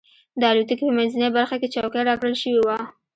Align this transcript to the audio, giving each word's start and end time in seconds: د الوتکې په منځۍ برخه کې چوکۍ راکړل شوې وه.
د 0.39 0.41
الوتکې 0.51 0.83
په 0.89 0.93
منځۍ 0.97 1.29
برخه 1.37 1.55
کې 1.61 1.67
چوکۍ 1.75 2.01
راکړل 2.05 2.35
شوې 2.41 2.61
وه. 2.65 2.77